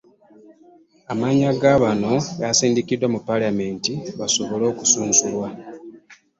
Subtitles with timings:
[1.11, 5.47] Amannya ga bano yasindikiddwa mu Paalamenti basobole okusunsulwa.